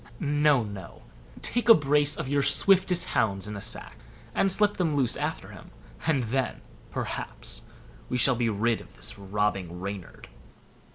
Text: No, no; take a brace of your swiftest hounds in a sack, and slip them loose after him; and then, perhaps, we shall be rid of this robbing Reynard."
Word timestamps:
No, 0.19 0.63
no; 0.63 1.03
take 1.43 1.69
a 1.69 1.75
brace 1.75 2.15
of 2.17 2.27
your 2.27 2.41
swiftest 2.41 3.09
hounds 3.09 3.47
in 3.47 3.55
a 3.55 3.61
sack, 3.61 3.97
and 4.33 4.51
slip 4.51 4.77
them 4.77 4.95
loose 4.95 5.15
after 5.15 5.49
him; 5.49 5.69
and 6.07 6.23
then, 6.23 6.61
perhaps, 6.89 7.65
we 8.09 8.17
shall 8.17 8.35
be 8.35 8.49
rid 8.49 8.81
of 8.81 8.95
this 8.95 9.19
robbing 9.19 9.79
Reynard." 9.79 10.27